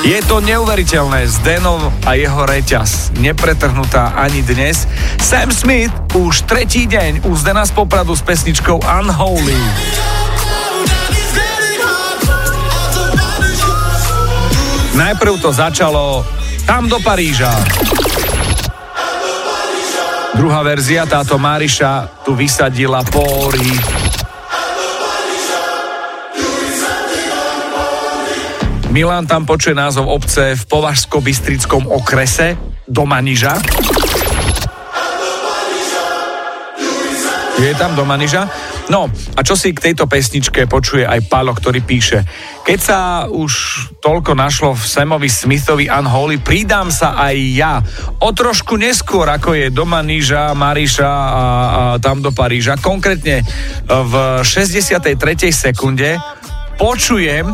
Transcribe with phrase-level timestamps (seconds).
[0.00, 3.12] Je to neuveriteľné, Zdeno a jeho reťaz.
[3.20, 4.88] Nepretrhnutá ani dnes.
[5.20, 9.60] Sam Smith už tretí deň úzde nás popradu s pesničkou Unholy.
[14.96, 16.24] Najprv to začalo
[16.64, 17.52] tam do Paríža.
[20.36, 23.68] Druhá verzia, táto Mariša tu vysadila póry.
[28.90, 32.58] Milan tam počuje názov obce v Považsko-Bystrickom okrese
[32.90, 33.54] do Maniža.
[37.62, 38.50] Je tam do Maniža?
[38.90, 42.26] No, a čo si k tejto pesničke počuje aj Palo, ktorý píše
[42.66, 42.98] Keď sa
[43.30, 43.52] už
[44.02, 47.78] toľko našlo v Samovi Smithovi Unholy, pridám sa aj ja.
[48.18, 52.74] O trošku neskôr, ako je do Maniža, Mariša a, a tam do Paríža.
[52.82, 53.46] Konkrétne
[53.86, 55.14] v 63.
[55.54, 56.18] sekunde
[56.74, 57.46] počujem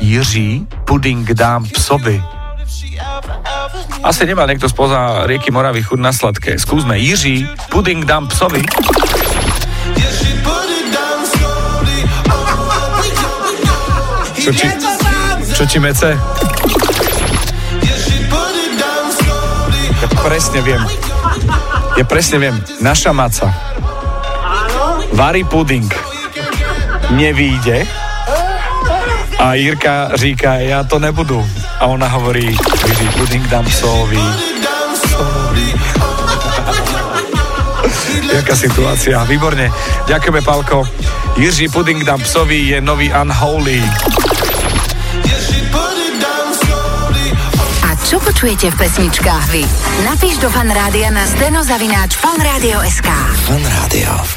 [0.00, 2.22] Jiří puding dám psovi.
[4.02, 6.54] Asi nemá niekto spoza rieky Moravy chuť na sladké.
[6.54, 6.98] Skúsme.
[6.98, 8.62] Jiří, puding dám psovi.
[14.38, 14.66] Čo ti,
[15.52, 16.14] čo ti mece?
[19.98, 20.82] Ja presne viem.
[21.98, 22.56] Ja presne viem.
[22.78, 23.50] Naša maca.
[25.10, 25.90] Varí puding.
[27.12, 28.07] Nevíde
[29.38, 31.46] a Jirka říká, ja to nebudu.
[31.80, 34.18] A ona hovorí, Jiří, puding dám psovi.
[38.34, 39.72] Jaká situácia, výborne.
[40.06, 40.84] Ďakujeme, Palko.
[41.36, 43.82] Jiří Puding dám psovi je nový Unholy.
[47.86, 49.62] A čo počujete v pesničkách vy?
[50.04, 53.08] Napíš do fanrádia na steno zavináč fanradio.sk
[53.46, 54.18] Fan Rádio.